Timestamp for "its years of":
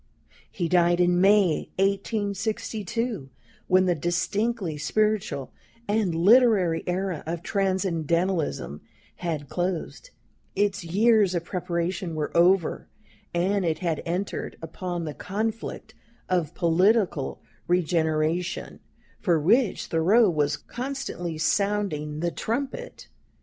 10.55-11.43